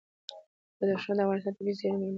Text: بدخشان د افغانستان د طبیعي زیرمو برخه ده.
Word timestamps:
بدخشان 0.81 1.15
د 1.17 1.19
افغانستان 1.23 1.51
د 1.53 1.55
طبیعي 1.57 1.73
زیرمو 1.79 1.99
برخه 1.99 1.99
ده. 2.07 2.09